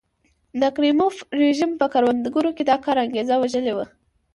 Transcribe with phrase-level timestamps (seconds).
[0.61, 3.85] د کریموف رژیم په کروندګرو کې د کار انګېزه وژلې وه.